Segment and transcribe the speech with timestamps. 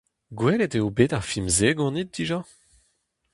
[0.37, 2.39] Gwelet eo bet ar film-se ganit dija?